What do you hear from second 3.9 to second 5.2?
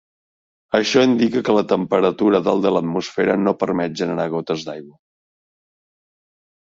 generar gotes d'aigua.